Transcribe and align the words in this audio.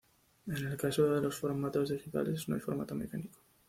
En 0.47 0.55
el 0.65 0.77
caso 0.77 1.13
de 1.13 1.21
los 1.21 1.37
formatos 1.37 1.89
digitales, 1.89 2.49
no 2.49 2.55
hay 2.55 2.61
formato 2.61 2.95
mecánico. 2.95 3.39